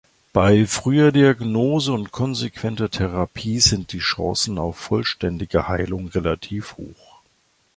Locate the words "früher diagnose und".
0.65-2.11